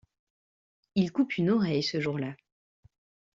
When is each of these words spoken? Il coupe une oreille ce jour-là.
Il 0.95 1.11
coupe 1.11 1.37
une 1.37 1.51
oreille 1.51 1.83
ce 1.83 1.99
jour-là. 2.01 2.35